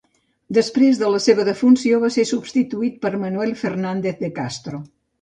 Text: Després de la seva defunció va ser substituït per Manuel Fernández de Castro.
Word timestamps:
Després 0.57 1.01
de 1.01 1.11
la 1.15 1.19
seva 1.25 1.45
defunció 1.51 2.01
va 2.05 2.11
ser 2.17 2.27
substituït 2.31 3.01
per 3.07 3.15
Manuel 3.29 3.57
Fernández 3.65 4.23
de 4.27 4.37
Castro. 4.43 4.87